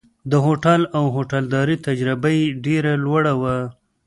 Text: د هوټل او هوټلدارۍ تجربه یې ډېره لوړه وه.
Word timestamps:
د 0.31 0.33
هوټل 0.45 0.81
او 0.97 1.03
هوټلدارۍ 1.15 1.77
تجربه 1.87 2.29
یې 2.37 2.43
ډېره 2.65 2.91
لوړه 3.05 3.33
وه. 3.41 3.57